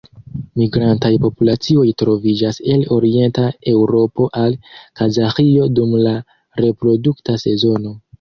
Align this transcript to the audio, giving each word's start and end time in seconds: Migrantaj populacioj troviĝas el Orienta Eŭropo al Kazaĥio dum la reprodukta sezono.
Migrantaj 0.59 1.09
populacioj 1.25 1.83
troviĝas 2.01 2.57
el 2.75 2.85
Orienta 2.95 3.43
Eŭropo 3.73 4.27
al 4.45 4.55
Kazaĥio 5.01 5.69
dum 5.81 5.93
la 6.07 6.15
reprodukta 6.67 7.37
sezono. 7.45 7.93